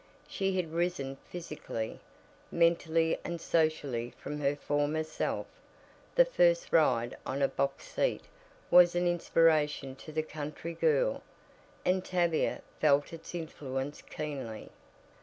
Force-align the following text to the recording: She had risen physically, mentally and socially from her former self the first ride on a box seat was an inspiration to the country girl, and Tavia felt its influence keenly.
She 0.27 0.55
had 0.55 0.73
risen 0.73 1.17
physically, 1.29 1.99
mentally 2.51 3.19
and 3.23 3.39
socially 3.39 4.15
from 4.17 4.39
her 4.39 4.55
former 4.55 5.03
self 5.03 5.45
the 6.15 6.25
first 6.25 6.73
ride 6.73 7.15
on 7.23 7.43
a 7.43 7.47
box 7.47 7.91
seat 7.93 8.23
was 8.71 8.95
an 8.95 9.05
inspiration 9.05 9.95
to 9.97 10.11
the 10.11 10.23
country 10.23 10.73
girl, 10.73 11.21
and 11.85 12.03
Tavia 12.03 12.63
felt 12.79 13.13
its 13.13 13.35
influence 13.35 14.01
keenly. 14.01 14.69